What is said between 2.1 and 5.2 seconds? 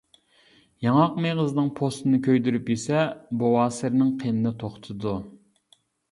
كۆيدۈرۈپ يېسە، بوۋاسىرنىڭ قېنىنى توختىتىدۇ.